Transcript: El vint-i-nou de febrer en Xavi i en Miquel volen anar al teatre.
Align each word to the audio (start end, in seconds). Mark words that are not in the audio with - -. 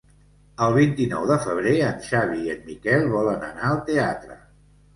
El 0.67 0.71
vint-i-nou 0.77 1.27
de 1.31 1.37
febrer 1.43 1.75
en 1.91 2.01
Xavi 2.07 2.39
i 2.47 2.51
en 2.55 2.65
Miquel 2.73 3.07
volen 3.15 3.47
anar 3.53 3.71
al 3.73 3.81
teatre. 3.95 4.43